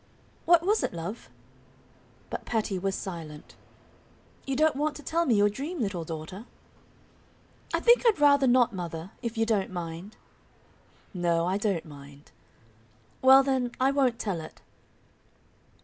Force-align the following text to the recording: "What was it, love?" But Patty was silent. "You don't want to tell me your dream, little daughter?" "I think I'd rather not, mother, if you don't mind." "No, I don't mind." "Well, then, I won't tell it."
"What 0.45 0.65
was 0.65 0.81
it, 0.81 0.95
love?" 0.95 1.29
But 2.31 2.43
Patty 2.43 2.79
was 2.79 2.95
silent. 2.95 3.53
"You 4.47 4.55
don't 4.55 4.75
want 4.75 4.95
to 4.95 5.03
tell 5.03 5.27
me 5.27 5.35
your 5.35 5.47
dream, 5.47 5.77
little 5.79 6.03
daughter?" 6.03 6.45
"I 7.71 7.81
think 7.81 8.03
I'd 8.07 8.19
rather 8.19 8.47
not, 8.47 8.73
mother, 8.73 9.11
if 9.21 9.37
you 9.37 9.45
don't 9.45 9.69
mind." 9.69 10.17
"No, 11.13 11.45
I 11.45 11.59
don't 11.59 11.85
mind." 11.85 12.31
"Well, 13.21 13.43
then, 13.43 13.73
I 13.79 13.91
won't 13.91 14.17
tell 14.17 14.41
it." 14.41 14.59